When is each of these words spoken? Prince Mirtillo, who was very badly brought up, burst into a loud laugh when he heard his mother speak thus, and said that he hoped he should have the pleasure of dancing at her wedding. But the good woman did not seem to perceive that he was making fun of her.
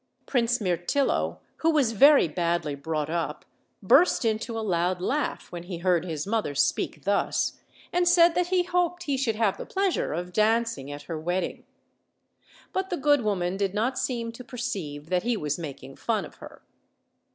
Prince 0.25 0.57
Mirtillo, 0.57 1.37
who 1.57 1.69
was 1.69 1.91
very 1.91 2.27
badly 2.27 2.73
brought 2.73 3.07
up, 3.11 3.45
burst 3.83 4.25
into 4.25 4.57
a 4.57 4.65
loud 4.65 4.99
laugh 4.99 5.51
when 5.51 5.61
he 5.61 5.77
heard 5.77 6.05
his 6.05 6.25
mother 6.25 6.55
speak 6.55 7.03
thus, 7.03 7.59
and 7.93 8.07
said 8.09 8.33
that 8.33 8.47
he 8.47 8.63
hoped 8.63 9.03
he 9.03 9.15
should 9.15 9.35
have 9.35 9.57
the 9.57 9.63
pleasure 9.67 10.11
of 10.11 10.33
dancing 10.33 10.91
at 10.91 11.03
her 11.03 11.19
wedding. 11.19 11.65
But 12.73 12.89
the 12.89 12.97
good 12.97 13.21
woman 13.21 13.57
did 13.57 13.75
not 13.75 13.95
seem 13.95 14.31
to 14.31 14.43
perceive 14.43 15.09
that 15.09 15.21
he 15.21 15.37
was 15.37 15.59
making 15.59 15.97
fun 15.97 16.25
of 16.25 16.37
her. 16.37 16.63